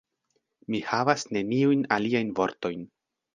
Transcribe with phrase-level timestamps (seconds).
[0.75, 2.83] Mi havas neniujn aliajn vortojn.